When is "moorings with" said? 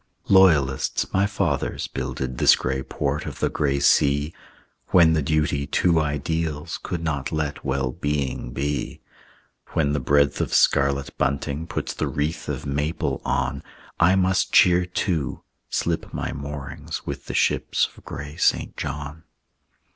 16.33-17.27